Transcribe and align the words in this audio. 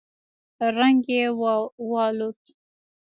رنگ 0.77 1.01
يې 1.15 1.23
والوت. 1.91 2.41